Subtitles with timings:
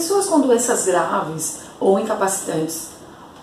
[0.00, 2.88] Pessoas com doenças graves ou incapacitantes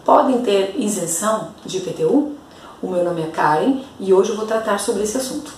[0.04, 2.32] podem ter isenção de IPTU?
[2.82, 5.54] O meu nome é Karen e hoje eu vou tratar sobre esse assunto.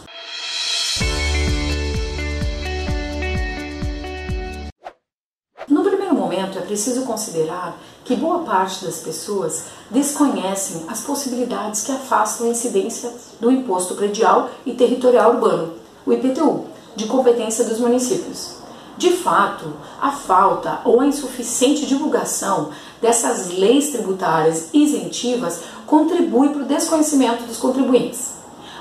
[5.69, 11.93] No primeiro momento, é preciso considerar que boa parte das pessoas desconhecem as possibilidades que
[11.93, 13.09] afastam a incidência
[13.39, 15.75] do imposto predial e territorial urbano,
[16.05, 16.65] o IPTU,
[16.97, 18.59] de competência dos municípios.
[18.99, 22.71] De fato, a falta ou a insuficiente divulgação
[23.01, 28.33] dessas leis tributárias isentivas contribui para o desconhecimento dos contribuintes.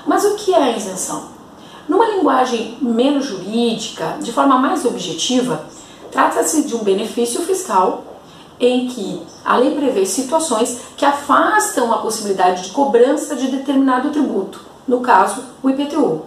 [0.05, 1.29] Mas o que é a isenção?
[1.87, 5.65] Numa linguagem menos jurídica, de forma mais objetiva,
[6.11, 8.03] trata-se de um benefício fiscal
[8.59, 14.59] em que a lei prevê situações que afastam a possibilidade de cobrança de determinado tributo,
[14.85, 16.23] no caso, o IPTU.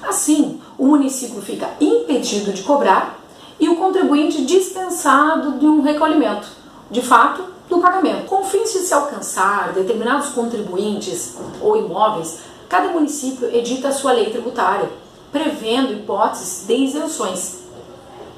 [0.00, 3.21] Assim, o município fica impedido de cobrar
[3.62, 6.48] e o contribuinte dispensado de um recolhimento,
[6.90, 8.26] de fato, do pagamento.
[8.26, 14.30] Com fins de se alcançar determinados contribuintes ou imóveis, cada município edita a sua lei
[14.30, 14.90] tributária,
[15.30, 17.58] prevendo hipóteses de isenções,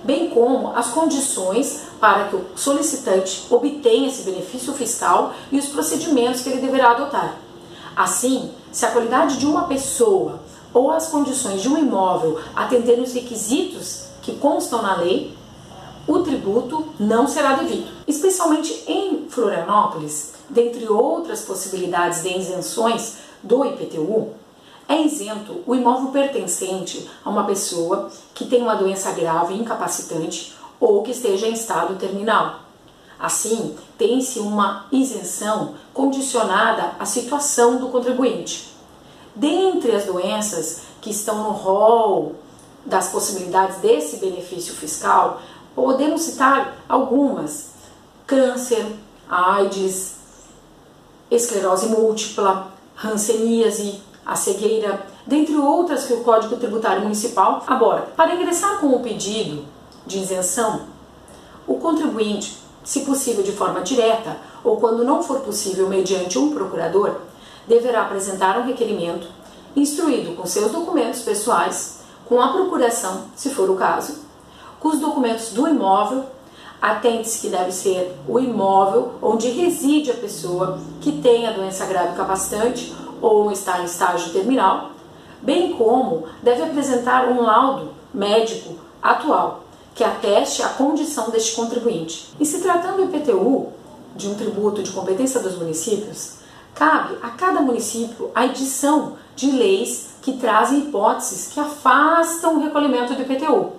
[0.02, 6.42] bem como as condições para que o solicitante obtenha esse benefício fiscal e os procedimentos
[6.42, 7.38] que ele deverá adotar.
[7.96, 10.40] Assim, se a qualidade de uma pessoa
[10.74, 15.36] ou as condições de um imóvel atenderem os requisitos que constam na lei,
[16.06, 17.88] o tributo não será devido.
[18.08, 24.32] Especialmente em Florianópolis, dentre outras possibilidades de isenções do IPTU,
[24.88, 31.02] é isento o imóvel pertencente a uma pessoa que tem uma doença grave incapacitante ou
[31.02, 32.60] que esteja em estado terminal.
[33.18, 38.74] Assim, tem-se uma isenção condicionada à situação do contribuinte.
[39.34, 42.34] Dentre as doenças que estão no rol
[42.84, 45.40] das possibilidades desse benefício fiscal,
[45.74, 47.70] podemos citar algumas:
[48.26, 48.86] câncer,
[49.28, 50.14] AIDS,
[51.30, 58.08] esclerose múltipla, hanseníase, a cegueira, dentre outras que o Código Tributário Municipal aborda.
[58.16, 59.64] Para ingressar com o pedido
[60.06, 60.86] de isenção,
[61.66, 67.16] o contribuinte, se possível de forma direta ou quando não for possível mediante um procurador,
[67.66, 69.26] deverá apresentar um requerimento
[69.74, 74.24] instruído com seus documentos pessoais, com a procuração, se for o caso,
[74.80, 76.24] com os documentos do imóvel,
[76.80, 82.16] atente-se que deve ser o imóvel onde reside a pessoa que tem a doença grave
[82.16, 84.90] capacitante ou está em estágio terminal,
[85.40, 89.64] bem como deve apresentar um laudo médico atual
[89.94, 92.34] que ateste a condição deste contribuinte.
[92.40, 93.68] E se tratando do IPTU,
[94.16, 96.38] de um tributo de competência dos municípios,
[96.74, 103.14] cabe a cada município a edição de leis que trazem hipóteses que afastam o recolhimento
[103.14, 103.72] do IPTU.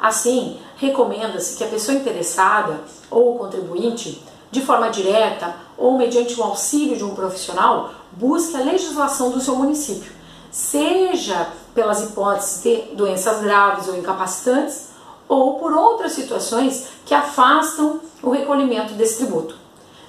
[0.00, 6.96] Assim, recomenda-se que a pessoa interessada ou contribuinte, de forma direta ou mediante o auxílio
[6.96, 10.12] de um profissional, busque a legislação do seu município,
[10.50, 14.88] seja pelas hipóteses de doenças graves ou incapacitantes,
[15.28, 19.56] ou por outras situações que afastam o recolhimento desse tributo.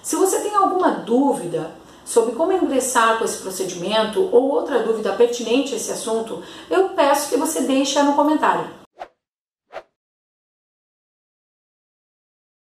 [0.03, 1.72] Se você tem alguma dúvida
[2.06, 7.30] sobre como ingressar com esse procedimento ou outra dúvida pertinente a esse assunto, eu peço
[7.30, 8.84] que você deixe no comentário.